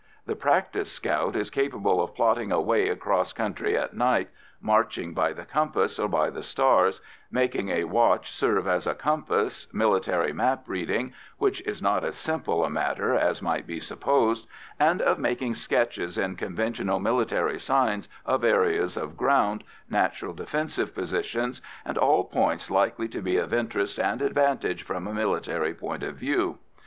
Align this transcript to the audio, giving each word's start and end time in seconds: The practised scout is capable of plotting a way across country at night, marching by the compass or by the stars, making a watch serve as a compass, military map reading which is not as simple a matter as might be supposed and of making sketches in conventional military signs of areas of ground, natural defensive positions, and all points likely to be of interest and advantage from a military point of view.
The 0.25 0.35
practised 0.35 0.91
scout 0.93 1.35
is 1.35 1.51
capable 1.51 2.01
of 2.01 2.15
plotting 2.15 2.51
a 2.51 2.59
way 2.59 2.89
across 2.89 3.33
country 3.33 3.77
at 3.77 3.93
night, 3.93 4.29
marching 4.59 5.13
by 5.13 5.31
the 5.31 5.45
compass 5.45 5.99
or 5.99 6.07
by 6.09 6.31
the 6.31 6.41
stars, 6.41 7.01
making 7.29 7.69
a 7.69 7.83
watch 7.83 8.33
serve 8.35 8.65
as 8.65 8.87
a 8.87 8.95
compass, 8.95 9.67
military 9.71 10.33
map 10.33 10.63
reading 10.65 11.13
which 11.37 11.61
is 11.67 11.83
not 11.83 12.03
as 12.03 12.15
simple 12.15 12.65
a 12.65 12.69
matter 12.71 13.13
as 13.13 13.43
might 13.43 13.67
be 13.67 13.79
supposed 13.79 14.47
and 14.79 15.03
of 15.03 15.19
making 15.19 15.53
sketches 15.53 16.17
in 16.17 16.35
conventional 16.35 16.99
military 16.99 17.59
signs 17.59 18.09
of 18.25 18.43
areas 18.43 18.97
of 18.97 19.15
ground, 19.15 19.63
natural 19.87 20.33
defensive 20.33 20.95
positions, 20.95 21.61
and 21.85 21.95
all 21.99 22.23
points 22.23 22.71
likely 22.71 23.07
to 23.07 23.21
be 23.21 23.37
of 23.37 23.53
interest 23.53 23.99
and 23.99 24.23
advantage 24.23 24.81
from 24.81 25.05
a 25.05 25.13
military 25.13 25.75
point 25.75 26.01
of 26.01 26.15
view. 26.15 26.57